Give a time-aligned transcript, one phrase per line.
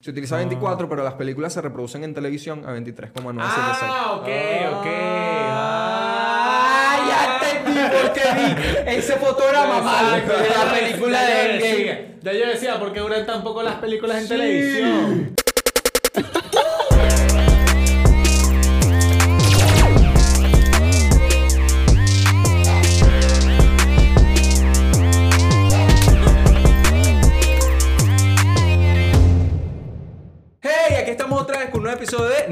[0.00, 3.90] Se utiliza 24, pero las películas se reproducen en televisión a 23,976.
[3.92, 4.28] Ah, ok,
[4.78, 4.86] ok.
[5.50, 11.68] Ah, ya entendí por qué vi ese fotograma mal de la película de yo Endgame.
[11.74, 15.34] decía- Ya yo decía, ¿por qué duran tan poco las películas en televisión?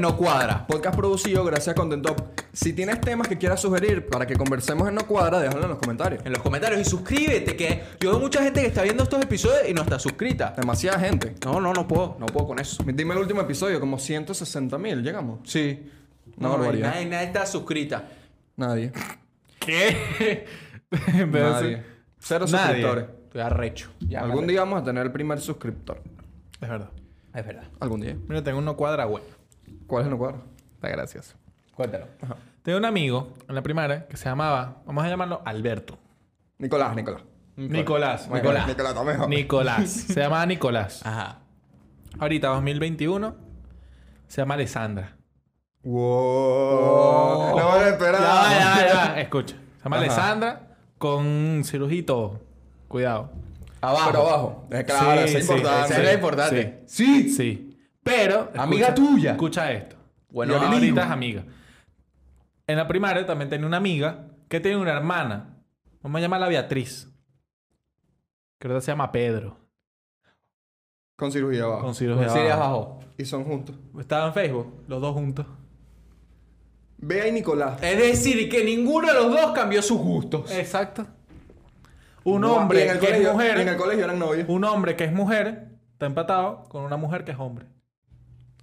[0.07, 0.65] No Cuadra.
[0.65, 2.21] Podcast producido gracias a Content Top.
[2.53, 5.79] Si tienes temas que quieras sugerir para que conversemos en No Cuadra, déjalo en los
[5.79, 6.25] comentarios.
[6.25, 9.67] En los comentarios y suscríbete, que yo veo mucha gente que está viendo estos episodios
[9.67, 10.53] y no está suscrita.
[10.55, 11.35] Demasiada gente.
[11.43, 12.81] No, no, no puedo, no puedo con eso.
[12.85, 15.39] Dime el último episodio, como 160 mil, llegamos.
[15.43, 15.91] Sí.
[16.37, 16.93] Una No, barbaridad.
[16.93, 18.07] nadie, nadie está suscrita.
[18.55, 18.91] Nadie.
[19.59, 20.45] ¿Qué?
[21.07, 21.69] En vez de Nadie.
[21.69, 21.85] decir-
[22.19, 22.65] Cero Nadie.
[22.65, 23.05] suscriptores.
[23.25, 23.89] Estoy arrecho.
[24.07, 26.01] Ya, Algún día vamos a tener el primer suscriptor.
[26.61, 26.89] Es verdad.
[27.35, 27.65] Es verdad.
[27.81, 28.15] Algún día.
[28.29, 29.27] Mira, tengo uno cuadra bueno.
[29.87, 30.39] ¿Cuál es el No Cuadra?
[30.75, 31.35] Está gracioso.
[31.73, 32.05] Cuéntalo.
[32.61, 35.97] Tengo un amigo en la primaria que se llamaba, vamos a llamarlo Alberto.
[36.57, 37.21] Nicolás, Nicolás.
[37.55, 38.29] Nicolás.
[38.29, 38.67] Nicolás.
[38.67, 39.27] Nicolás.
[39.29, 39.89] Nicolás.
[39.89, 41.05] Se llamaba Nicolás.
[41.05, 41.39] Ajá.
[42.19, 43.35] Ahorita, 2021,
[44.27, 45.15] se llama Alessandra.
[45.83, 47.57] Wow.
[47.57, 48.21] No voy a esperar.
[48.21, 49.21] Ya, ya, ya.
[49.21, 49.55] Escucha.
[49.77, 50.05] Se llama Ajá.
[50.05, 52.41] Alessandra con cirujito.
[52.87, 53.29] Cuidado.
[53.81, 54.07] Abajo.
[54.11, 54.67] Pero abajo.
[54.71, 55.93] Es claro, Sí, es sí, importante.
[55.93, 56.83] Esa es importante.
[56.87, 57.29] Sí.
[57.29, 57.66] Sí.
[58.07, 58.51] Pero.
[58.55, 59.31] Amiga escucha- tuya.
[59.31, 59.95] Escucha esto.
[60.29, 60.73] Bueno, Y amigo.
[60.73, 61.43] ahorita es amiga.
[62.67, 65.57] En la primaria también tenía una amiga que tiene una hermana.
[66.01, 67.09] Vamos a llamarla Beatriz.
[68.59, 69.57] Que ahorita se llama Pedro.
[71.15, 71.81] Con cirugía abajo.
[71.83, 72.29] Con cirugía.
[72.29, 72.53] Sí, abajo.
[72.63, 72.99] abajo.
[73.17, 73.75] Y son juntos.
[73.99, 75.45] Estaba en Facebook, los dos juntos.
[76.99, 77.81] Ve ahí Nicolás.
[77.81, 80.51] Es decir, que ninguno de los dos cambió sus gustos.
[80.51, 81.05] Exacto.
[82.23, 83.57] Un y hombre en el que colegio, es mujer.
[83.57, 84.49] y En el colegio eran novios.
[84.49, 87.65] Un hombre que es mujer está empatado con una mujer que es hombre.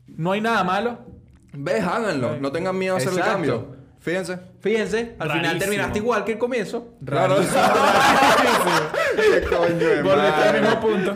[0.07, 0.99] No hay nada malo.
[1.53, 2.37] Ves, háganlo.
[2.41, 3.33] No tengan miedo a hacer el Exacto.
[3.35, 3.77] cambio.
[4.01, 4.39] Fíjense.
[4.61, 5.59] Fíjense, al final Rarísimo.
[5.61, 6.95] terminaste igual que el comienzo.
[7.05, 7.37] Claro.
[7.37, 7.61] Rarísimo.
[9.17, 10.61] ¿Qué coño de Volviste al madre?
[10.61, 11.15] mismo punto.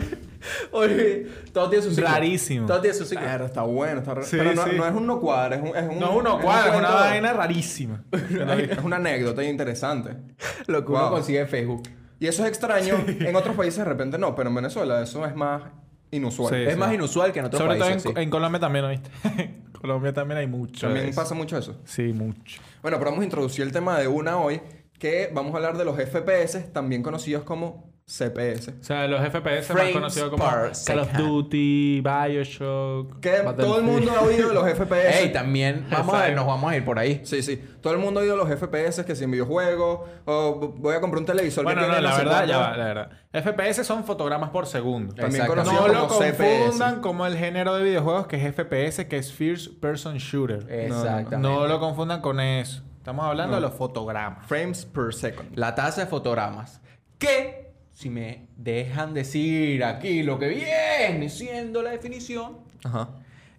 [0.71, 2.09] Oye, todo tiene su ciclo.
[2.09, 2.65] Rarísimo.
[2.65, 3.23] Todo tiene su ciclo.
[3.25, 3.99] Claro, está bueno.
[3.99, 4.71] Está re- Sí, Pero no, sí.
[4.75, 5.75] no es un no cuadra, es un.
[5.75, 8.03] Es un No es uno cuadra, es una cuento- vaina rarísima.
[8.11, 10.15] Es una anécdota interesante.
[10.67, 11.09] Lo que uno Wow.
[11.11, 11.83] consigue en Facebook.
[12.19, 12.95] Y eso es extraño.
[13.07, 15.63] En otros países de repente no, pero en Venezuela eso es más
[16.11, 16.53] inusual.
[16.53, 16.61] Sí.
[16.69, 18.11] Es más inusual que en otros Sobre todo en, países.
[18.15, 18.21] sí.
[18.21, 19.09] en Colombia también, ¿no viste?
[19.41, 20.87] en Colombia también hay mucho.
[20.87, 21.77] También pasa mucho eso.
[21.85, 22.61] Sí, mucho.
[22.81, 24.61] Bueno, pero vamos a introducir el tema de una hoy,
[24.99, 28.69] que vamos a hablar de los FPS, también conocidos como CPS.
[28.81, 31.13] O sea, los FPS más Frames conocidos como Call of.
[31.13, 33.19] Duty, Bioshock.
[33.19, 35.21] Que todo el mundo ha oído de los FPS.
[35.21, 37.21] Ey, también vamos a ver, nos vamos a ir por ahí.
[37.23, 37.61] Sí, sí.
[37.81, 41.19] Todo el mundo ha oído los FPS, que si en videojuegos, o voy a comprar
[41.19, 43.11] un televisor Bueno, que no, tiene la verdad, ya va, la verdad.
[43.31, 45.13] FPS son fotogramas por segundo.
[45.13, 45.53] También Exacto.
[45.63, 46.37] conocidos No lo como CPS.
[46.63, 50.65] confundan como el género de videojuegos que es FPS, que es First Person Shooter.
[50.67, 51.37] Exactamente.
[51.37, 52.81] No lo confundan con eso.
[52.99, 54.45] Estamos hablando de los fotogramas.
[54.45, 55.57] Frames per second.
[55.57, 56.81] La tasa de fotogramas.
[57.17, 63.09] Que, si me dejan decir aquí lo que viene siendo la definición, Ajá.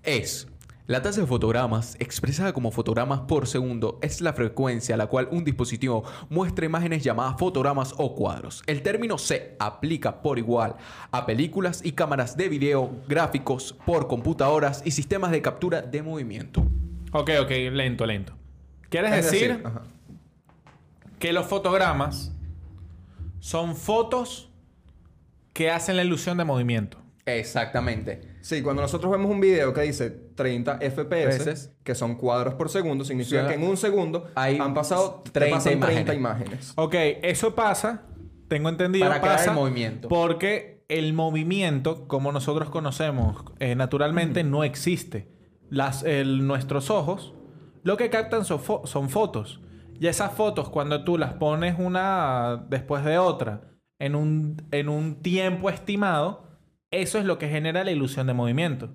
[0.03, 0.47] es
[0.87, 5.29] la tasa de fotogramas expresada como fotogramas por segundo es la frecuencia a la cual
[5.31, 8.63] un dispositivo muestra imágenes llamadas fotogramas o cuadros.
[8.67, 10.77] El término se aplica por igual
[11.13, 16.61] a películas y cámaras de video, gráficos por computadoras y sistemas de captura de movimiento.
[17.13, 18.40] Ok, ok, lento, lento.
[18.91, 19.63] ¿Quieres Es decir,
[21.19, 22.33] que los fotogramas
[23.39, 24.51] son fotos
[25.53, 26.99] que hacen la ilusión de movimiento?
[27.27, 28.23] Exactamente.
[28.41, 31.73] Sí, cuando nosotros vemos un video que dice 30 FPS, Veces.
[31.85, 33.49] que son cuadros por segundo, significa Sí.
[33.49, 36.17] que en un segundo Hay han pasado 30 30, pasan 30 imágenes.
[36.17, 36.73] imágenes.
[36.77, 38.03] Ok, eso pasa,
[38.49, 40.09] tengo entendido, Para crear pasa el movimiento.
[40.09, 45.29] Porque el movimiento, como nosotros conocemos eh, naturalmente, no existe.
[45.69, 47.35] Las, el- nuestros ojos
[47.83, 49.61] lo que captan son, fo- son fotos.
[49.99, 53.63] Y esas fotos, cuando tú las pones una después de otra
[53.99, 56.45] en un, en un tiempo estimado,
[56.91, 58.91] eso es lo que genera la ilusión de movimiento.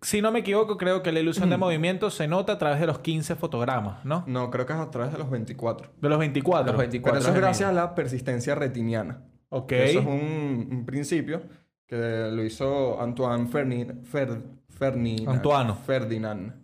[0.00, 2.86] Si no me equivoco, creo que la ilusión de movimiento se nota a través de
[2.86, 4.24] los 15 fotogramas, ¿no?
[4.26, 5.90] No, creo que es a través de los 24.
[6.00, 6.72] De los 24.
[6.72, 7.12] Los 24.
[7.12, 9.22] Pero eso es gracias a la persistencia retiniana.
[9.50, 9.72] Ok.
[9.72, 11.42] Eso es un, un principio
[11.86, 15.28] que lo hizo Antoine Ferni- Fer- Ferdinand.
[15.28, 15.74] Antoine.
[15.84, 16.54] Ferdinand.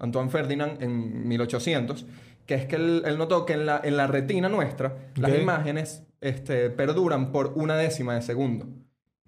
[0.00, 2.06] Antoine Ferdinand en 1800.
[2.46, 6.02] Que es que él, él notó que en la, en la retina nuestra las imágenes
[6.20, 8.66] este, perduran por una décima de segundo.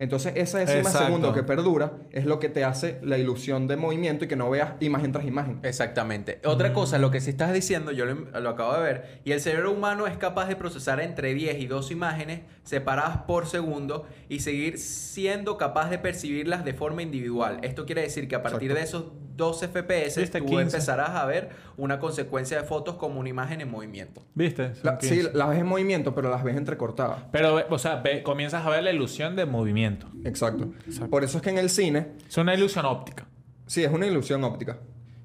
[0.03, 1.07] Entonces, esa décima Exacto.
[1.07, 4.51] segundo que perdura es lo que te hace la ilusión de movimiento y que no
[4.51, 5.61] veas imagen tras imagen.
[5.63, 6.41] Exactamente.
[6.45, 9.41] Otra cosa, lo que sí estás diciendo, yo lo, lo acabo de ver, y el
[9.41, 14.41] cerebro humano es capaz de procesar entre 10 y 2 imágenes separadas por segundo y
[14.41, 17.61] seguir siendo capaz de percibirlas de forma individual.
[17.63, 18.75] Esto quiere decir que a partir Exacto.
[18.75, 20.62] de esos 12 FPS Viste, tú 15.
[20.62, 24.23] empezarás a ver una consecuencia de fotos como una imagen en movimiento.
[24.34, 24.73] ¿Viste?
[24.82, 25.14] La- 15.
[25.23, 27.20] sí, las ves en movimiento, pero las ves entrecortadas.
[27.32, 30.06] Pero, o sea, ve- comienzas a ver la ilusión de movimiento.
[30.25, 30.73] Exacto.
[30.87, 31.11] Exacto.
[31.11, 33.26] Por eso es que en el cine, Es una ilusión óptica.
[33.67, 34.79] sí, es una ilusión óptica.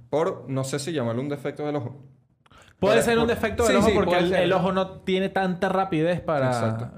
[0.10, 2.02] Por, no sé si llamarlo un defecto del ojo.
[2.80, 5.68] Puede ser un defecto del sí, ojo sí, porque el, el ojo no tiene tanta
[5.68, 6.48] rapidez para...
[6.48, 6.92] Exacto.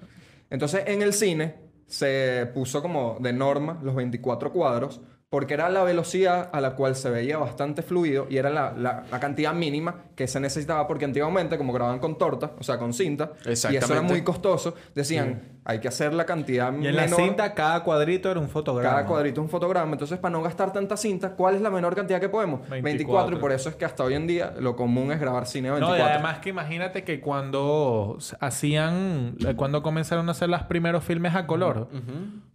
[0.50, 1.56] Entonces, en el cine
[1.88, 6.96] se puso como de norma los 24 cuadros porque era la velocidad a la cual
[6.96, 11.58] se veía bastante fluido y era la, la- cantidad mínima que se necesitaba porque antiguamente
[11.58, 15.80] como grababan con torta, o sea, con cinta, y eso era muy costoso, decían, hay
[15.80, 18.94] que hacer la cantidad Y en la cinta cada cuadrito era un fotograma.
[18.96, 21.96] cada cuadrito es un fotograma, entonces para no gastar tanta cinta, ¿cuál es la menor
[21.96, 22.60] cantidad que podemos?
[22.68, 23.38] 24, 24.
[23.38, 25.72] y por eso es que hasta hoy en día lo común es grabar cine a
[25.72, 26.06] No, 24.
[26.06, 31.34] y además que imagínate que cuando hacían, eh, cuando comenzaron a hacer los primeros filmes
[31.34, 31.88] a color,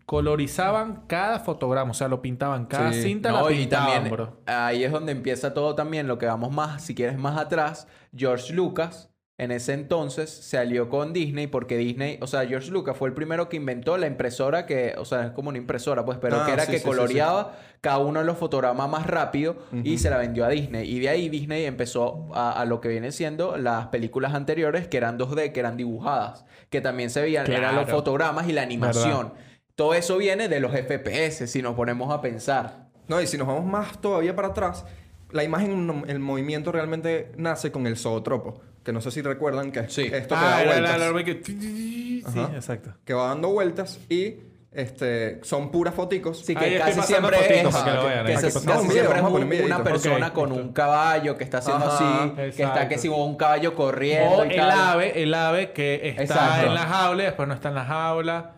[0.07, 3.03] colorizaban cada fotograma, o sea, lo pintaban, cada Sí.
[3.03, 4.37] cinta No, la y también bro.
[4.45, 8.53] ahí es donde empieza todo también lo que vamos más, si quieres más atrás, George
[8.53, 13.09] Lucas en ese entonces se alió con Disney porque Disney, o sea, George Lucas fue
[13.09, 16.37] el primero que inventó la impresora que, o sea, es como una impresora, pues, pero
[16.37, 19.57] Ah, que era sí, que sí, sí, coloreaba cada uno de los fotogramas más rápido
[19.83, 20.89] y se la vendió a Disney.
[20.89, 24.99] Y de ahí Disney empezó a, a lo que viene siendo las películas anteriores que
[24.99, 29.33] eran 2D, que eran dibujadas, que también se veían, eran los fotogramas y la animación.
[29.75, 32.85] Todo eso viene de los FPS, si nos ponemos a pensar.
[33.09, 34.87] No, y si nos vamos más todavía para atrás,
[35.31, 38.61] la imagen, el movimiento realmente nace con el zootropo.
[38.85, 40.03] Que no sé si recuerdan que Sí.
[40.13, 40.99] esto que Ah, da era vueltas.
[41.01, 42.51] la- la- que- Sí, Ajá.
[42.55, 42.95] exacto.
[43.05, 44.37] Que va dando vueltas y
[44.73, 46.41] este, son puras foticos.
[46.45, 49.21] Sí, que casi siempre fotitos es, que vean, que ahí se- casi un video, siempre
[49.23, 49.27] un-
[49.61, 49.89] un una pues.
[50.03, 50.65] persona Ok, con listo.
[50.65, 52.89] un caballo que está haciendo Ajá, así, que está exacto.
[52.89, 54.71] que si un caballo corriendo O y el tal.
[54.73, 56.67] ave, el ave que está Exacto.
[56.67, 58.51] en la jaula y después no está en la jaula.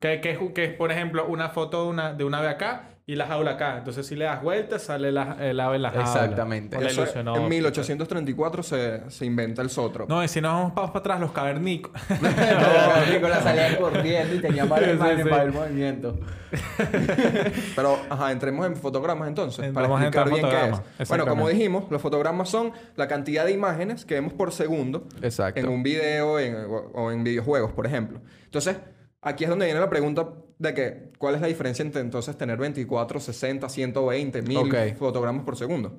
[0.00, 2.90] Que, que, es, que es, por ejemplo, una foto de, una, de un ave acá
[3.06, 3.76] y la jaula acá.
[3.78, 6.04] Entonces, si le das vueltas, sale la- el ave en la jaula.
[6.06, 6.76] Exactamente.
[6.86, 7.48] Eso, en óptica.
[7.48, 10.12] 1834 se, se inventa el zootropo.
[10.12, 11.92] No, y si nos vamos para, atrás, los cavernicos.
[12.22, 16.18] No, Nicolás salía corriendo y tenía más Sí, para el movimiento.
[17.76, 21.08] Pero, ajá, entremos en fotogramas entonces, para explicar bien en qué es.
[21.08, 25.60] Bueno, como dijimos, los fotogramas son la cantidad de imágenes que vemos por segundo Exacto.
[25.60, 28.20] en un video en- o, o en videojuegos, por ejemplo.
[28.44, 28.76] Entonces,
[29.24, 30.28] aquí es donde viene la pregunta
[30.58, 34.96] de que, ¿cuál es la diferencia entre entonces tener 24, 60, 120, 1000 Ok.
[34.96, 35.98] fotogramas por segundo?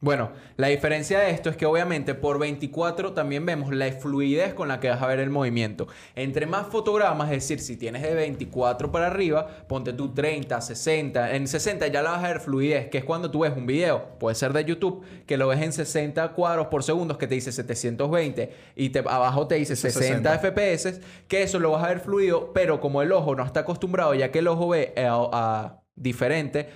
[0.00, 4.68] Bueno, la diferencia de esto es que obviamente por 24 también vemos la fluidez con
[4.68, 5.88] la que vas a ver el movimiento.
[6.14, 11.34] Entre más fotogramas, es decir, si tienes de 24 para arriba, ponte tú 30, 60.
[11.34, 14.10] En 60 ya la vas a ver fluidez, que es cuando tú ves un video,
[14.20, 17.50] puede ser de YouTube, que lo ves en 60 cuadros por segundo, que te dice
[17.50, 20.34] 720 y te, abajo te dice 60, 60.
[20.38, 24.14] FPS, que eso lo vas a ver fluido, pero como el ojo no está acostumbrado,
[24.14, 26.68] ya que el ojo ve a- a diferente,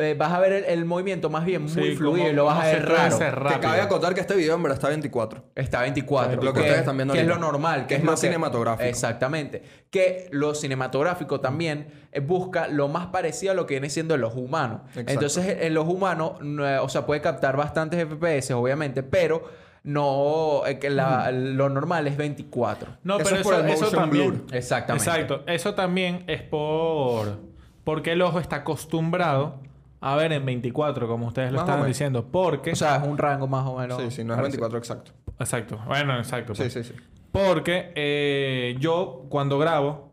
[0.00, 2.44] eh, vas a ver el, el movimiento más bien muy Sí, fluido como- y lo
[2.46, 3.18] vas a ver raro.
[3.18, 3.60] Rápido.
[3.60, 5.44] cabe acotar que este video en verdad está 24.
[5.54, 6.42] Está 24.
[6.42, 7.86] Lo que que, ustedes están viendo que es lo normal.
[7.86, 8.88] Que Es más que- cinematográfico.
[8.88, 9.62] Exactamente.
[9.90, 14.24] Que lo cinematográfico también eh, busca lo más parecido a lo que viene siendo el
[14.24, 14.82] ojo humano.
[14.88, 15.12] Exacto.
[15.12, 19.44] Entonces, el ojo humano, no, eh, o sea, puede captar bastantes FPS, obviamente, pero
[19.82, 20.62] no...
[20.66, 22.96] eh, que la- lo normal es 24.
[23.02, 24.30] No, Eso pero es por eso, el eso también.
[24.30, 24.46] blur.
[24.54, 25.08] Exactamente.
[25.10, 25.42] Exacto.
[25.46, 27.38] Eso también es por.
[27.84, 29.60] Porque el ojo está acostumbrado
[30.00, 32.26] a ver en 24, como ustedes lo estaban diciendo.
[32.30, 32.72] Porque.
[32.72, 34.00] O sea, es un rango más o menos...
[34.00, 34.68] Sí, sí, no es parecido.
[34.68, 35.12] 24 exacto.
[35.38, 35.78] exacto.
[35.86, 36.54] Bueno, exacto.
[36.54, 36.72] Sí, pues.
[36.72, 36.94] sí, sí.
[37.32, 40.12] Porque eh, yo, cuando grabo,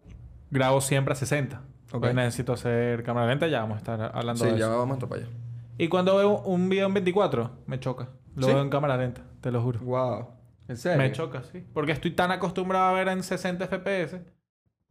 [0.51, 1.61] grabo siempre a 60.
[1.93, 1.99] Ok.
[2.01, 4.77] Pues necesito hacer cámara lenta, ya vamos a estar hablando Sí, de ya eso.
[4.77, 5.31] vamos a entrar para allá.
[5.77, 8.09] Y cuando veo un video en 24, me choca.
[8.35, 8.53] Lo ¿Sí?
[8.53, 9.79] veo en cámara lenta, te lo juro.
[9.79, 10.27] Wow.
[10.67, 10.97] ¿En serio?
[10.97, 11.63] Me choca, sí.
[11.73, 14.19] Porque estoy tan acostumbrado a ver en 60 FPS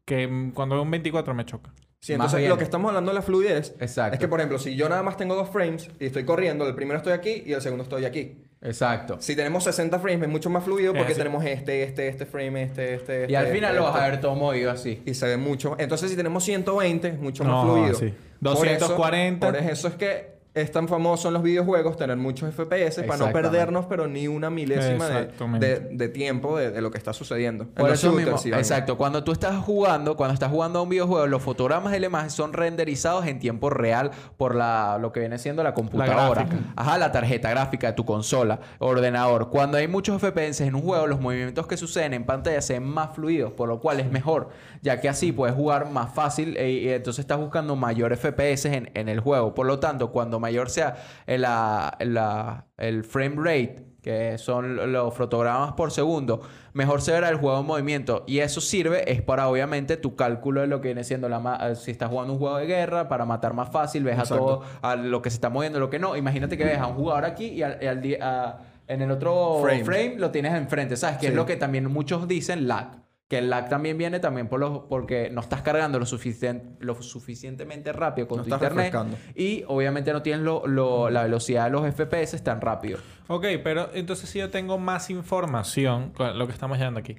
[0.06, 1.70] que mm, cuando veo un 24 me choca.
[2.00, 2.50] Sí, Más entonces bien.
[2.50, 4.14] lo que estamos hablando de la fluidez Exacto.
[4.14, 6.74] es que, por ejemplo, si yo nada más tengo dos frames y estoy corriendo, el
[6.74, 8.42] primero estoy aquí y el segundo estoy aquí.
[8.62, 9.16] Exacto.
[9.20, 12.62] Si tenemos 60 frames es mucho más fluido porque Es- tenemos este, este, este frame,
[12.64, 14.10] este, este, Y al este, final este, lo vas a este.
[14.12, 15.02] ver todo movido así.
[15.04, 15.76] Y se ve mucho.
[15.78, 17.94] Entonces, si tenemos 120 es mucho más No, fluido.
[17.94, 18.14] sí.
[18.40, 19.46] Por eso- 240.
[19.46, 23.32] Por eso, es que es tan famoso en los videojuegos tener muchos FPS para no
[23.32, 25.28] perdernos, pero ni una milésima de,
[25.60, 27.64] de- de tiempo de, de lo que está sucediendo.
[27.64, 28.60] En Por eso shooters, mismo, sí, vaina.
[28.62, 28.96] exacto.
[28.96, 32.30] Cuando tú estás jugando, cuando estás jugando a un videojuego, los fotogramas de la imagen
[32.30, 36.44] son renderizados en tiempo real por la, lo que viene siendo la computadora.
[36.44, 36.56] gráfica.
[36.74, 39.50] Ajá, la tarjeta gráfica de tu consola, ordenador.
[39.50, 42.84] Cuando hay muchos FPS en un juego, los movimientos que suceden en pantalla se ven
[42.88, 44.48] más fluidos, por lo cual es mejor,
[44.82, 48.90] ya que así puedes jugar más fácil e- y entonces estás buscando mayor FPS en,
[48.94, 49.54] en el juego.
[49.54, 55.12] Por lo tanto, cuando mayor sea el, la- la- el frame rate, que son los
[55.14, 56.40] fotogramas por segundo,
[56.74, 58.22] mejor se verá el juego en movimiento.
[58.28, 61.58] Y eso sirve es para, obviamente, tu cálculo de lo que viene siendo la...
[61.70, 64.62] eh, Si estás jugando un juego de guerra, para matar más fácil, ves a todo,
[64.80, 66.16] a lo que se está moviendo, lo que no.
[66.16, 69.58] Imagínate que ves a un jugador aquí y al, y al a- en el otro
[69.62, 69.84] Frame.
[69.84, 70.14] frame.
[70.18, 71.18] lo tienes enfrente, ¿sabes?
[71.18, 72.86] Que es lo que también muchos dicen lag.
[73.28, 76.94] Que el lag también viene también por los, porque no estás cargando lo, suficien- lo
[77.02, 78.92] suficientemente rápido con No tu estás internet.
[78.92, 79.16] refrescando.
[79.34, 82.98] Y obviamente no tienes lo- lo- la velocidad de los FPS tan rápido.
[83.26, 87.16] Ok, pero entonces si yo tengo más información, con lo que estamos llegando aquí.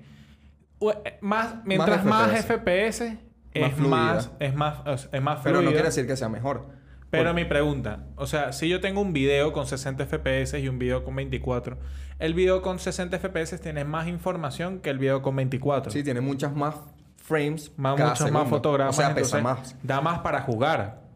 [0.79, 3.17] eh, Más, mientras más FPS,
[3.53, 3.89] es Más fluida.
[3.97, 6.67] más, es más, es más Pero no quiere decir que sea mejor.
[7.09, 10.77] Pero mi pregunta, o sea, si yo tengo un video con 60 FPS y un
[10.77, 11.77] video con 24,
[12.19, 15.91] el video con 60 FPS tiene más información que el video con 24.
[15.91, 16.75] Sí, tiene muchas más
[17.15, 17.71] frames.
[17.77, 18.95] más, muchos más fotogramas.
[18.95, 19.75] O sea, pesa entonces, más.
[19.83, 21.06] Da más para jugar.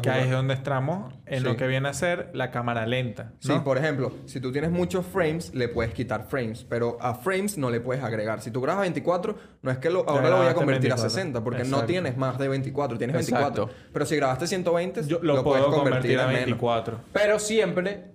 [0.00, 1.44] Para que ahí es donde estamos en Sí.
[1.44, 3.32] lo que viene a ser la cámara lenta.
[3.40, 7.58] Sí, por ejemplo, si tú tienes muchos frames, le puedes quitar frames, pero a frames
[7.58, 8.40] no le puedes agregar.
[8.40, 11.06] Si tú grabas 24, no es que lo- ahora lo voy a convertir 24.
[11.06, 13.66] a 60, porque no tienes más de 24, tienes Exacto.
[13.66, 13.90] 24.
[13.92, 16.44] Pero si grabaste 120, Yo lo, puedo convertir a en menos.
[16.44, 16.98] 24.
[17.12, 18.11] Pero siempre,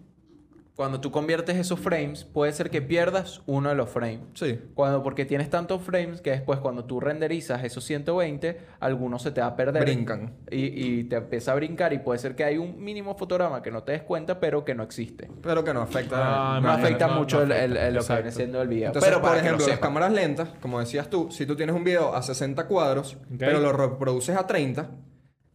[0.78, 4.20] cuando tú conviertes esos frames, puede ser que pierdas uno de los frames.
[4.36, 4.60] Sí.
[4.76, 9.42] Cuando, porque tienes tantos frames que después cuando tú renderizas esos 120, algunos se te
[9.42, 9.82] va a perder.
[9.82, 10.36] Brincan.
[10.52, 10.66] Y,
[11.00, 13.82] y te empieza a brincar y puede ser que hay un mínimo fotograma que no
[13.82, 15.28] te des cuenta, pero que no existe.
[15.42, 16.58] Pero que no afecta.
[16.58, 17.88] Ah, No afecta no- mucho no el- el- afecta.
[17.88, 18.88] el- lo que viene siendo el video.
[18.90, 22.14] Entonces, pero por ejemplo, las cámaras lentas, como decías tú, si tú tienes un video
[22.14, 24.92] a 60 cuadros, pero lo reproduces a 30,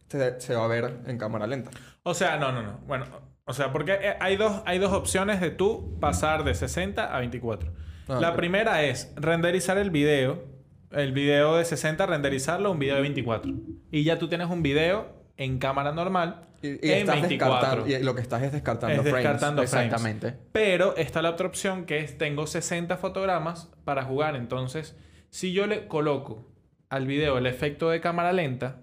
[0.09, 1.71] te- se va a ver en cámara lenta.
[2.03, 2.79] O sea, no, no, no.
[2.85, 3.05] Bueno,
[3.45, 7.19] o sea, porque eh, hay dos, hay dos opciones de tú pasar de 60 a
[7.19, 7.73] 24.
[8.07, 10.43] Ah, la primera es renderizar el video.
[10.91, 13.51] El video de 60, renderizarlo a un video de 24.
[13.91, 17.57] Y ya tú tienes un video en cámara normal Y, y en estás 24.
[17.57, 19.23] descartando, y lo que estás es descartando Es frames.
[19.23, 19.85] descartando frames.
[19.87, 20.35] Exactamente.
[20.51, 24.35] Pero está la otra opción que es tengo 60 fotogramas para jugar.
[24.35, 24.95] Entonces,
[25.31, 26.47] si yo le coloco
[26.89, 28.79] al video el efecto de cámara lenta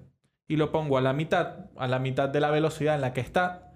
[0.49, 3.21] y lo pongo a la mitad, a la mitad de la velocidad en la que
[3.21, 3.70] está,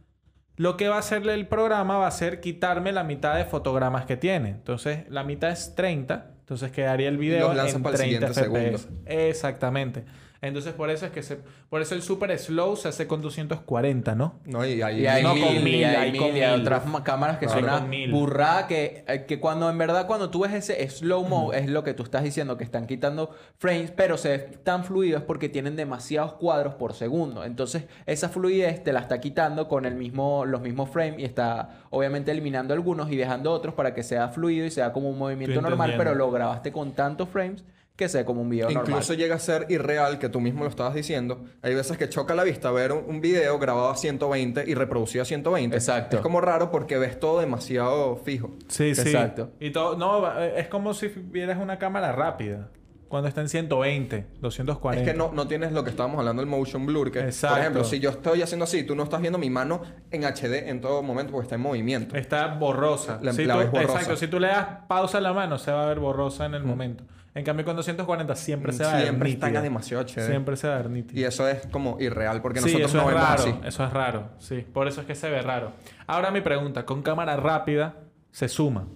[0.57, 4.05] lo que va a hacerle el programa va a ser quitarme la mitad de fotogramas
[4.07, 4.51] que tiene.
[4.51, 6.31] Entonces, la mitad es 30.
[6.41, 8.89] Entonces quedaría el video los en para el 30 siguiente FPS.
[9.07, 10.05] Exactamente.
[10.47, 11.39] Entonces, por eso es que se,
[11.71, 14.35] por eso el super slow se hace con 240, ¿no?
[14.45, 16.61] No, y hay No, mil, con y hay hay mil, con y hay mil.
[16.61, 20.41] otras ma- cámaras que son una burrada que, eh, que cuando en verdad cuando tú
[20.41, 24.17] ves ese slow mo es lo que tú estás diciendo que están quitando frames pero
[24.19, 27.45] se ve tan fluido es porque tienen demasiados cuadros por segundo.
[27.45, 31.81] Entonces esa fluidez te la está quitando con el mismo los mismos frames y está
[31.91, 35.61] obviamente eliminando algunos y dejando otros para que sea fluido y sea como un movimiento
[35.63, 37.65] normal pero lo grabaste con tantos frames
[37.97, 40.65] que se ve como un video Incluso normal llega a ser irreal, que tú mismo
[40.65, 41.45] lo estabas diciendo.
[41.63, 45.23] Hay veces que choca la vista ver un, un video grabado a 120 y reproducido
[45.23, 45.77] a 120.
[45.77, 46.17] Exacto.
[46.17, 48.51] Es como raro porque ves todo demasiado fijo.
[48.67, 49.03] Sí, sí.
[49.03, 49.53] Exacto.
[49.61, 52.69] Y todo, no, va- es como si vieras una cámara rápida.
[53.07, 55.01] Cuando está en 120, 240.
[55.05, 57.13] Es que no, no tienes lo que estábamos hablando del motion blur.
[57.13, 57.55] Que, Exacto.
[57.55, 60.69] por ejemplo, si yo estoy haciendo así, tú no estás viendo mi mano en HD
[60.69, 62.17] en todo momento porque está en movimiento.
[62.17, 63.21] Está borrosa.
[63.23, 63.93] La- Si la tú- ves borrosa.
[63.93, 64.17] Exacto.
[64.17, 66.65] Si tú le das pausa a la mano, se va a ver borrosa en el
[66.65, 67.05] momento.
[67.37, 69.59] En cambio, con 240 siempre se va a ver Siempre está nítida.
[69.59, 70.21] en demasiado HD.
[70.27, 71.21] Siempre se va a ver nítida.
[71.21, 73.43] Y eso es como irreal porque sí, nosotros eso no es vemos raro.
[73.43, 73.55] así.
[73.69, 74.29] Eso es raro.
[74.39, 74.67] Sí.
[74.73, 75.73] Por eso es que se ve raro.
[76.07, 76.87] Ahora mi pregunta.
[76.87, 77.97] Con cámara rápida,
[78.31, 78.87] se suma.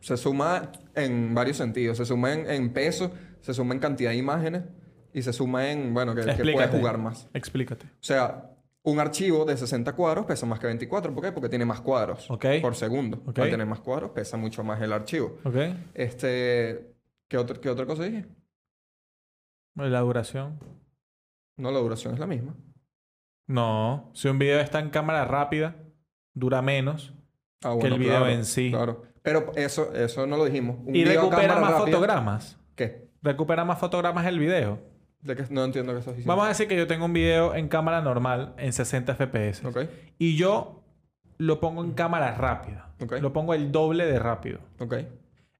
[0.00, 1.98] Se suma en varios sentidos.
[1.98, 4.62] Se suma en, en peso, se suma en cantidad de imágenes
[5.12, 7.28] y se suma en, bueno, que, que jugar más.
[7.34, 7.84] Explícate.
[7.86, 8.48] O sea,
[8.84, 11.14] un archivo de 60 cuadros pesa más que 24.
[11.14, 11.32] ¿Por qué?
[11.32, 12.46] Porque tiene más cuadros Ok.
[12.62, 13.22] por segundo.
[13.26, 13.38] Ok.
[13.40, 15.38] Al tener más cuadros pesa mucho más el archivo.
[15.44, 15.54] ¿Ok?
[15.94, 16.91] Este...
[17.32, 18.26] ¿Qué, otro- ¿Qué otra cosa dije?
[19.74, 20.58] La duración.
[21.56, 22.54] No, la duración es la misma.
[23.46, 24.10] No.
[24.12, 25.76] Si un video está en cámara rápida,
[26.34, 27.14] dura menos.
[27.64, 28.68] Ah, Que el video claro, en sí.
[28.70, 29.04] Claro.
[29.22, 30.76] Pero eso, eso no lo dijimos.
[30.84, 32.58] Un y video recupera más rápida- fotogramas.
[32.76, 33.08] ¿Qué?
[33.22, 34.78] Recupera más fotogramas el video.
[35.48, 36.28] No entiendo qué estás diciendo.
[36.28, 39.66] Vamos a decir que yo tengo un video en cámara normal en 60 FPS.
[39.66, 39.88] Ok.
[40.18, 40.84] Y yo
[41.38, 42.94] lo pongo en cámara rápida.
[43.00, 43.12] Ok.
[43.22, 44.58] Lo pongo el doble de rápido.
[44.80, 44.96] Ok.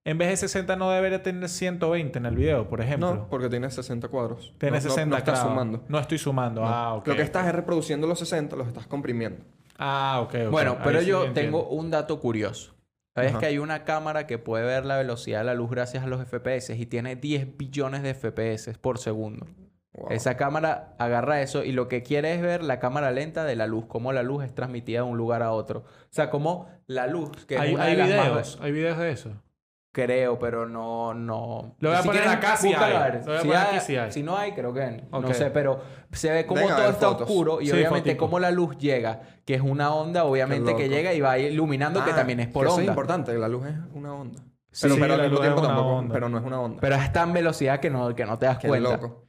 [0.04, 3.14] En vez de 60 no debería tener 120 en el video, por ejemplo.
[3.14, 4.52] No, porque tiene 60 cuadros.
[4.58, 5.50] Tiene No- no- 60 No, estás claro.
[5.50, 5.84] sumando.
[5.88, 6.60] No estoy sumando.
[6.62, 6.66] No.
[6.68, 7.06] Ah, ok.
[7.06, 9.44] Lo que estás es reproduciendo los 60, los estás comprimiendo.
[9.78, 10.34] Ah, ok.
[10.46, 10.50] ok.
[10.50, 11.58] Bueno, pero sí yo entiendo.
[11.60, 12.74] tengo un dato curioso.
[13.14, 13.40] ¿Sabes Ajá.
[13.40, 16.20] que hay una cámara que puede ver la velocidad de la luz gracias a los
[16.20, 19.46] FPS y tiene 10 billones de FPS por segundo?
[19.92, 20.08] Wow.
[20.10, 23.66] Esa cámara agarra eso y lo que quiere es ver la cámara lenta de la
[23.66, 25.80] luz, cómo la luz es transmitida de un lugar a otro.
[25.80, 28.58] O sea, cómo la luz, que Hay, es una hay de las más- videos.
[28.62, 29.30] Hay videos de eso.
[29.94, 31.76] Creo, pero no, no.
[31.78, 32.94] Lo voy a Si poner acá si hay.
[32.94, 33.14] a ver.
[33.16, 34.10] Lo voy a Si poner hay- aquí si hay.
[34.12, 35.80] si no hay, creo que no sé, pero
[36.12, 37.28] se ve como Venga, todo está fotos.
[37.28, 38.24] oscuro y Sí, obviamente fotico.
[38.24, 42.12] cómo la luz llega, que es una onda, obviamente que llega y va iluminando, que
[42.12, 42.92] Ah, también es por que Eso es onda.
[42.92, 44.42] importante, la luz es una onda.
[44.70, 46.12] Sí, Pero, pero al la mismo luz es tiempo una tampoco, onda.
[46.14, 46.80] pero no es una onda.
[46.80, 48.92] Pero es tan velocidad que no, que no te das Qué cuenta.
[48.92, 49.26] loco.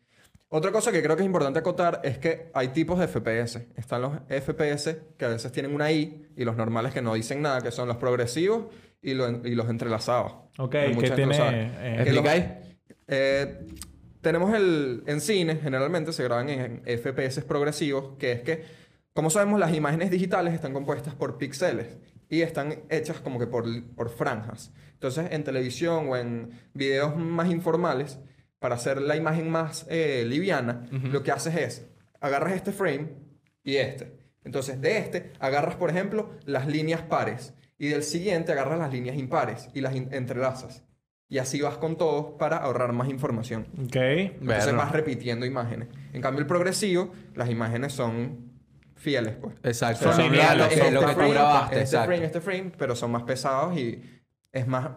[0.55, 3.65] Otra cosa que creo que es importante acotar es que hay tipos de FPS.
[3.75, 7.41] Están los FPS que a veces tienen una I y los normales que no dicen
[7.41, 8.65] nada, que son los progresivos
[9.01, 10.33] y, lo- y los entrelazados.
[10.59, 11.37] Ok, que tiene...
[11.39, 12.45] no eh, Que los- ¿Explicáis?
[13.07, 13.65] Eh,
[14.21, 15.01] tenemos el...
[15.07, 18.63] En cine, generalmente se graban en FPS progresivos, que es que,
[19.13, 21.97] como sabemos, las imágenes digitales están compuestas por píxeles
[22.29, 24.71] y están hechas como que por, por franjas.
[24.93, 28.19] Entonces, en televisión o en videos más informales,
[28.63, 31.85] para hacer la imagen más eh, liviana, lo que haces es,
[32.21, 33.09] agarras este frame
[33.61, 34.15] y este.
[34.45, 37.53] Entonces, de este, agarras, por ejemplo, las líneas pares.
[37.77, 40.85] Y del siguiente, agarras las líneas impares y las in- entrelazas.
[41.27, 43.67] Y así vas con todos para ahorrar más información.
[43.83, 43.97] Ok.
[43.97, 44.77] Entonces Verlo.
[44.77, 45.89] vas repitiendo imágenes.
[46.13, 48.49] En cambio, el progresivo, las imágenes son
[48.95, 49.55] fieles, pues.
[49.63, 50.13] Exacto.
[50.13, 51.75] Son lineales, lo que, son lo que este tú frame, grabaste.
[51.75, 52.07] Este exacto.
[52.07, 54.01] frame, este frame, pero son más pesados y
[54.53, 54.91] es más...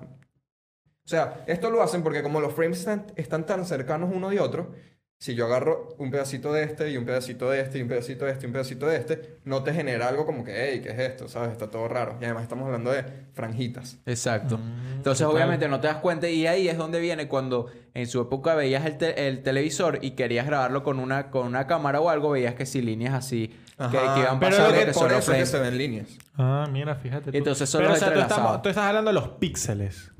[1.06, 4.40] O sea, esto lo hacen porque como los frames están, están tan cercanos uno de
[4.40, 4.72] otro,
[5.18, 8.26] si yo agarro un pedacito de este y un pedacito de este y un pedacito
[8.26, 10.90] de este y un pedacito de este, no te genera algo como que, hey, ¿qué
[10.90, 11.26] es esto?
[11.28, 11.52] ¿Sabes?
[11.52, 12.18] Está todo raro.
[12.20, 13.96] Y además estamos hablando de franjitas.
[14.04, 14.58] Exacto.
[14.96, 15.36] Entonces, total.
[15.36, 16.28] obviamente, no te das cuenta.
[16.28, 20.10] Y ahí es donde viene cuando en su época veías el, te- el televisor y
[20.10, 23.84] querías grabarlo con una, con una cámara o algo, veías que si líneas así que,
[23.84, 24.14] Ajá.
[24.14, 26.08] que iban Pero pasando, lo que que- por eso es que se ven líneas.
[26.36, 27.30] Ah, mira, fíjate.
[27.32, 27.38] tú.
[27.38, 30.12] Entonces son Pero, los o sea, tú, estamos- tú estás hablando de los píxeles,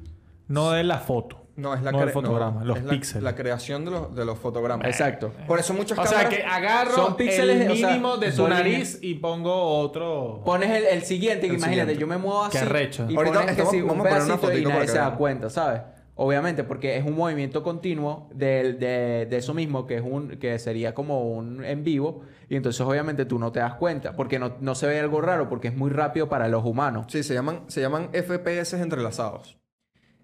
[0.49, 1.43] no de la foto.
[1.57, 3.23] No, es la No el cre- fotograma, los es la- píxeles.
[3.23, 4.87] La, creación de los, de los fotogramas.
[4.87, 5.33] Exacto.
[5.47, 6.29] Por eso muchas O cámaras...
[6.29, 10.43] sea, que agarro Son píxeles, el o sea, mínimo de tu nariz y pongo otro...
[10.45, 12.01] Pones el, el siguiente, que El imagínate, siguiente.
[12.01, 12.59] yo me muevo así.
[12.59, 13.07] Qué arrecho.
[13.09, 15.81] Y Ahorita pones que estamos- sí, un pedacito y nadie que se da cuenta, ¿sabes?
[16.19, 20.59] Obviamente, porque es un movimiento continuo del- de, de eso mismo, que es un que
[20.59, 24.57] sería como un en vivo, y entonces obviamente tú no te das cuenta, porque no,
[24.61, 27.07] no se ve algo raro, porque es muy rápido para los humanos.
[27.09, 29.57] Sí, se llaman, se llaman FPS entrelazados.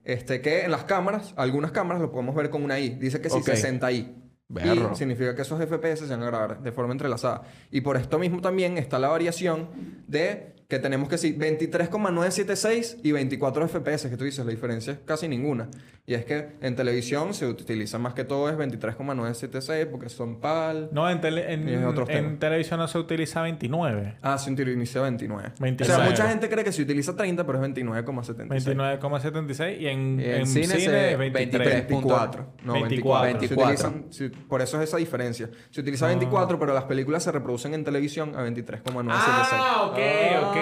[0.04, 2.90] Este, que en las cámaras, algunas cámaras lo podemos ver con una I.
[2.90, 3.46] Dice que Ok.
[3.46, 4.22] 60i.
[4.48, 4.90] Berro.
[4.92, 7.42] Y significa que esos FPS se van a grabar de forma entrelazada.
[7.70, 9.70] Y por esto mismo también está la variación
[10.06, 15.00] de que tenemos que sí, 23,976 y 24 FPS, que tú dices, la diferencia es
[15.04, 15.68] casi ninguna.
[16.04, 20.88] Y es que en televisión se utiliza más que todo es 23,976 porque son PAL.
[20.92, 24.16] No, en, tele- en, es en televisión no se utiliza 29.
[24.22, 25.52] Ah, se utiliza 29.
[25.60, 25.92] 29.
[25.92, 28.48] O sea, mucha gente cree que se utiliza 30, pero es 29,76.
[28.48, 31.50] 29,76 y en, Y en en cine cine, se ve 23.
[31.52, 31.88] 23.
[31.88, 32.46] 24.
[32.64, 33.24] No, 24.
[33.24, 33.48] 24.
[33.48, 33.88] Se 24.
[33.88, 35.50] utilizan- se- por eso es esa diferencia.
[35.70, 35.82] Se Ah.
[35.82, 39.62] utiliza 24, pero las películas se reproducen en televisión a 23,976.
[39.64, 39.98] Ah, ok,
[40.48, 40.56] ok.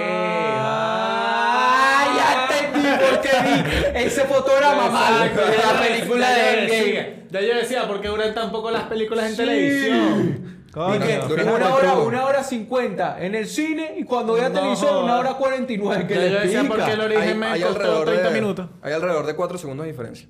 [0.82, 7.20] Ah, ya entendí por qué vi ese fotograma mal de la película de Endgame.
[7.30, 10.64] Ya yo decía, ¿por qué duran tan poco las películas en televisión?
[10.68, 14.48] Y Coño, que dura una hora, una hora cincuenta en el cine y cuando vea
[14.48, 15.04] No televisor jodas.
[15.04, 16.06] una hora cuarenta y nueve.
[16.06, 18.68] que Ya yo decía, ¿por qué el origen me costó 30 minutos?
[18.82, 20.28] Hay alrededor de 4 segundos de diferencia.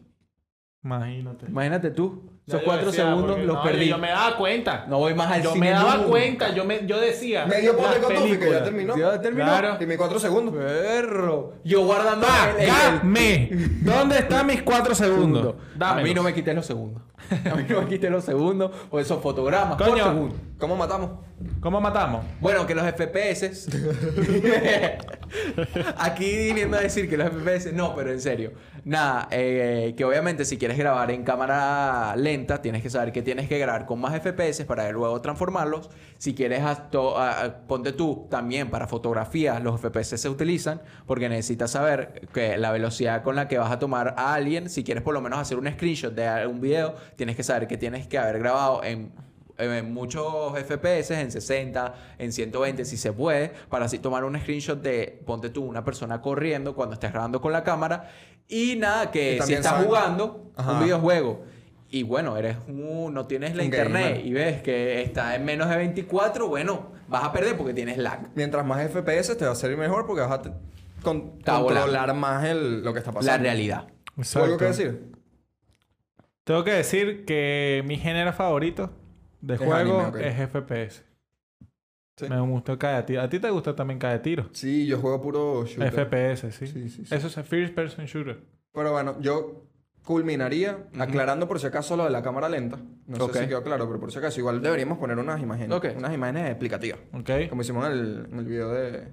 [0.82, 1.44] Imagínate.
[1.46, 3.88] Imagínate tú, esos yo cuatro decía, segundos los no, perdí.
[3.88, 4.86] Yo me daba cuenta.
[4.88, 6.08] No voy más al yo cine me daba nunca.
[6.08, 6.54] cuenta.
[6.54, 7.46] Yo, me, yo decía.
[7.46, 8.96] Medio pote con Tufi, que ya terminó.
[8.96, 9.44] ¿Ya terminó?
[9.46, 9.76] Claro.
[9.78, 10.54] Dime 4 segundos.
[10.54, 11.54] Perro.
[11.64, 13.50] Yo guardando el- el- ¡Págame!
[13.82, 15.42] ¿Dónde están mis 4 segundos?
[15.42, 15.56] segundo.
[15.76, 16.02] A Dame.
[16.02, 17.02] mí no me quité los segundos.
[17.30, 20.04] A mí no me quité los segundos o esos fotogramas por Coño.
[20.04, 20.34] segundo.
[20.58, 21.10] ¿Cómo matamos?
[21.60, 22.24] ¿Cómo matamos?
[22.40, 23.68] Bueno, que los FPS.
[25.98, 27.72] Aquí viniendo a decir que los FPS.
[27.72, 28.52] No, pero en serio.
[28.84, 32.29] Nada, eh, que obviamente si quieres grabar en cámara lenta,
[32.62, 35.90] tienes que saber que tienes que grabar con más FPS para luego transformarlos.
[36.18, 41.28] Si quieres, acto- a- a- ponte tú también para fotografías, los FPS se utilizan porque
[41.28, 45.02] necesitas saber que la velocidad con la que vas a tomar a alguien, si quieres
[45.02, 48.18] por lo menos hacer un screenshot de un video, tienes que saber que tienes que
[48.18, 49.12] haber grabado en
[49.58, 54.80] en muchos FPS, en 60, en 120, si se puede, para así tomar un screenshot
[54.80, 58.08] de, ponte tú, una persona corriendo cuando estés grabando con la cámara.
[58.48, 60.72] Y nada, que si estás saben- jugando Ajá.
[60.72, 61.42] un videojuego
[61.90, 64.26] y bueno, eres un, no tienes la Un internet gamer.
[64.26, 68.28] y ves que está en menos de 24, bueno, vas a perder porque tienes lag.
[68.34, 70.42] Mientras más FPS te va a salir mejor porque vas a
[71.02, 71.64] con- volando.
[71.66, 73.36] controlar más el, lo que está pasando.
[73.36, 73.88] La realidad.
[74.14, 75.10] ¿Tú algo que decir?
[76.44, 78.90] Tengo que decir que mi género favorito
[79.40, 81.02] de Es juego anime, es FPS.
[82.16, 82.28] Sí.
[82.28, 83.22] Me gusta cada de tiro.
[83.22, 84.48] ¿A ti te gusta también cada de tiro?
[84.52, 85.90] Sí, yo juego puro shooter.
[86.06, 86.66] FPS, ¿sí?
[86.66, 87.14] Sí, sí, sí.
[87.14, 88.40] Eso es el First Person Shooter.
[88.72, 89.64] Pero bueno, yo
[90.04, 92.78] culminaría aclarando por si acaso lo de la cámara lenta.
[93.06, 93.32] No Ok.
[93.34, 95.86] sé si quedó claro, pero por si acaso igual deberíamos poner unas imágenes, Ok.
[95.96, 97.00] unas imágenes explicativas.
[97.12, 97.30] ¿Ok?
[97.48, 99.12] Como hicimos en el, en el video de,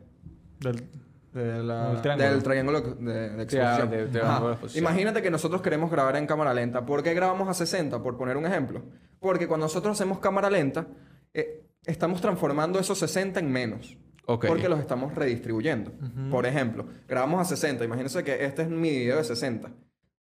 [0.60, 0.90] Del-
[1.34, 2.30] de la- El triángulo.
[2.32, 3.90] del triángulo de, de exposición.
[3.92, 4.84] de- exposición.
[4.84, 6.86] Imagínate que nosotros queremos grabar en cámara lenta.
[6.86, 8.02] ¿Por qué grabamos a 60?
[8.02, 8.84] Por poner un ejemplo.
[9.20, 10.88] Porque cuando nosotros hacemos cámara lenta,
[11.34, 13.98] eh, estamos transformando esos 60 en menos.
[14.26, 14.46] Ok.
[14.48, 15.92] Porque los estamos redistribuyendo.
[16.32, 17.86] Por ejemplo, grabamos a 60.
[17.86, 19.70] Imagínense que este es mi video de 60.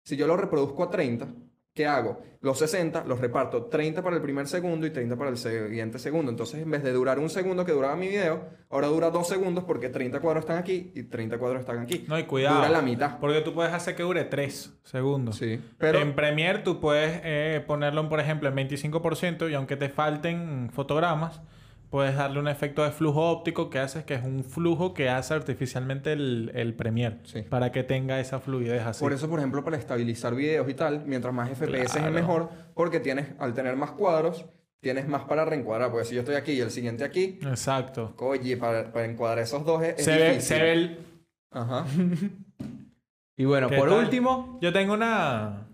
[0.02, 1.28] Si yo lo reproduzco a 30,
[1.74, 2.20] ¿qué hago?
[2.40, 6.30] Los 60 los reparto 30 para el primer segundo y 30 para el siguiente segundo.
[6.30, 9.62] Entonces, en vez de durar un segundo que duraba mi video, ahora dura dos segundos
[9.62, 12.04] porque 30 cuadros están aquí y 30 cuadros están aquí.
[12.08, 12.56] No, y cuidado.
[12.56, 13.20] Dura la mitad.
[13.20, 15.36] Porque tú puedes hacer que dure 3 segundos.
[15.36, 15.60] Sí.
[15.78, 20.68] Pero En Premiere tú puedes eh, ponerlo, por ejemplo, en 25% y aunque te falten
[20.72, 21.40] fotogramas,
[21.92, 25.34] puedes darle un efecto de flujo óptico que hace que es un flujo que hace
[25.34, 27.42] artificialmente el, el Premiere Sí.
[27.42, 29.00] para que tenga esa fluidez así.
[29.04, 32.08] por eso, por ejemplo, para estabilizar videos y tal, mientras más FPS Claro.
[32.08, 34.46] es mejor, porque tienes, al tener más cuadros,
[34.80, 35.90] tienes más para reencuadrar.
[35.90, 38.14] Porque si yo estoy aquí y el siguiente aquí, Exacto.
[38.18, 40.98] oye, para, para encuadrar esos dos es, Se ve, se ve el...
[41.52, 41.84] Ajá.
[43.36, 43.98] Y bueno, ¿Qué por tal?
[43.98, 44.58] último...
[44.62, 45.66] Yo tengo una...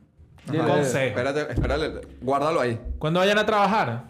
[0.50, 1.06] Un consejo.
[1.18, 2.78] Espérate, espérate, guárdalo ahí.
[2.98, 4.04] Cuando vayan a trabajar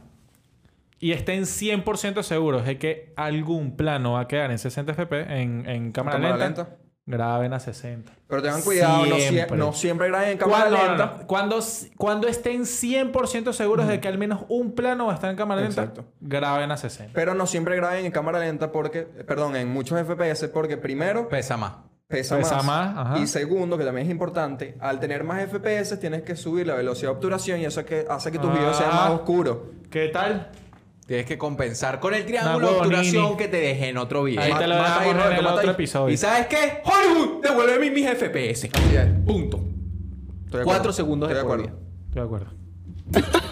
[1.01, 5.69] y estén 100% seguros de que algún plano va a quedar en 60 fps en,
[5.69, 6.77] en cámara, Cámara lenta, lenta.
[7.07, 8.13] graben a 60.
[8.27, 11.17] Pero tengan cuidado, no, sie- no siempre graben en cámara Cuando, lenta.
[11.21, 11.59] no, Cuando,
[11.97, 15.61] cuando estén 100% seguros de que al menos un plano va a estar en cámara
[15.63, 16.05] lenta, Exacto.
[16.21, 17.13] graben a 60.
[17.15, 21.29] Pero no siempre graben en cámara lenta porque, eh, perdón, en muchos FPS porque primero
[21.29, 21.73] Pesa más.
[22.09, 22.65] pesa, Pesa más.
[22.67, 23.19] más, ajá.
[23.19, 27.11] Y segundo, que también es importante, al tener más FPS tienes que subir la velocidad
[27.11, 28.97] de obturación y eso es que hace que tus videos sean Ah.
[28.97, 29.59] más oscuros.
[29.91, 30.51] ¿Qué tal?
[31.09, 34.43] Tienes que compensar con el triángulo de obturación que te dejé en otro video.
[34.43, 36.13] Ahí te lo en el otro episodio.
[36.13, 36.83] ¿Y sabes qué?
[36.85, 38.69] Hollywood, devuélveme mis FPS.
[38.71, 39.07] Así es.
[39.25, 39.59] Punto.
[40.45, 41.81] Estoy de Cuatro segundos de Estoy por acuerdo.
[42.09, 43.48] Estoy de acuerdo.